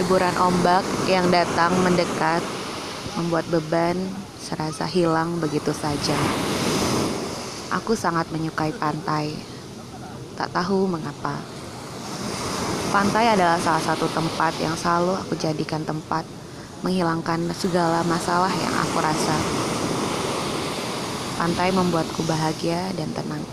[0.00, 0.80] Deburan ombak
[1.12, 2.40] yang datang mendekat
[3.20, 4.00] membuat beban
[4.40, 6.16] serasa hilang begitu saja.
[7.68, 9.36] Aku sangat menyukai pantai.
[10.40, 11.44] Tak tahu mengapa.
[12.88, 16.24] Pantai adalah salah satu tempat yang selalu aku jadikan tempat
[16.80, 19.36] menghilangkan segala masalah yang aku rasa.
[21.36, 23.44] Pantai membuatku bahagia dan tenang.